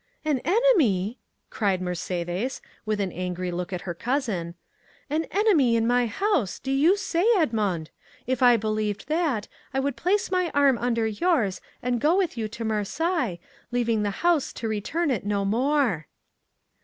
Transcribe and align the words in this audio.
"An 0.25 0.41
enemy!" 0.43 1.19
cried 1.51 1.79
Mercédès, 1.79 2.59
with 2.87 2.99
an 2.99 3.11
angry 3.11 3.51
look 3.51 3.71
at 3.71 3.81
her 3.81 3.93
cousin. 3.93 4.55
"An 5.11 5.25
enemy 5.25 5.75
in 5.75 5.85
my 5.85 6.07
house, 6.07 6.57
do 6.57 6.71
you 6.71 6.97
say, 6.97 7.23
Edmond! 7.37 7.91
If 8.25 8.41
I 8.41 8.57
believed 8.57 9.07
that, 9.09 9.47
I 9.75 9.79
would 9.79 9.95
place 9.95 10.31
my 10.31 10.49
arm 10.55 10.79
under 10.79 11.05
yours 11.05 11.61
and 11.83 12.01
go 12.01 12.17
with 12.17 12.35
you 12.35 12.47
to 12.47 12.65
Marseilles, 12.65 13.37
leaving 13.71 14.01
the 14.01 14.09
house 14.25 14.51
to 14.53 14.67
return 14.67 15.09
to 15.09 15.13
it 15.17 15.23
no 15.23 15.45
more." 15.45 16.07